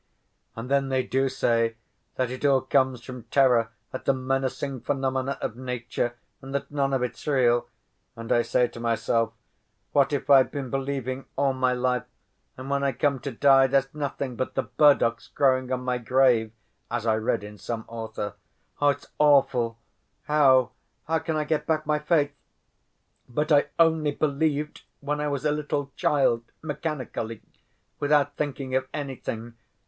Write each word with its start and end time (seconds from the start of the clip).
And 0.55 0.67
then 0.71 0.89
they 0.89 1.03
do 1.03 1.29
say 1.29 1.75
that 2.15 2.31
it 2.31 2.43
all 2.43 2.61
comes 2.61 3.03
from 3.03 3.25
terror 3.25 3.69
at 3.93 4.05
the 4.05 4.15
menacing 4.15 4.81
phenomena 4.81 5.37
of 5.41 5.55
nature, 5.55 6.15
and 6.41 6.55
that 6.55 6.71
none 6.71 6.91
of 6.91 7.03
it's 7.03 7.27
real. 7.27 7.67
And 8.15 8.31
I 8.31 8.41
say 8.41 8.67
to 8.69 8.79
myself, 8.79 9.31
'What 9.91 10.11
if 10.11 10.27
I've 10.27 10.49
been 10.49 10.71
believing 10.71 11.27
all 11.35 11.53
my 11.53 11.73
life, 11.73 12.05
and 12.57 12.67
when 12.67 12.83
I 12.83 12.93
come 12.93 13.19
to 13.19 13.31
die 13.31 13.67
there's 13.67 13.93
nothing 13.93 14.35
but 14.35 14.55
the 14.55 14.63
burdocks 14.63 15.27
growing 15.27 15.71
on 15.71 15.81
my 15.81 15.99
grave?' 15.99 16.51
as 16.89 17.05
I 17.05 17.13
read 17.17 17.43
in 17.43 17.59
some 17.59 17.85
author. 17.87 18.33
It's 18.81 19.05
awful! 19.19 19.77
How—how 20.23 21.19
can 21.19 21.35
I 21.35 21.43
get 21.43 21.67
back 21.67 21.85
my 21.85 21.99
faith? 21.99 22.31
But 23.29 23.51
I 23.51 23.67
only 23.77 24.13
believed 24.13 24.81
when 24.99 25.21
I 25.21 25.27
was 25.27 25.45
a 25.45 25.51
little 25.51 25.91
child, 25.95 26.43
mechanically, 26.63 27.43
without 27.99 28.35
thinking 28.35 28.73
of 28.73 28.87
anything. 28.95 29.53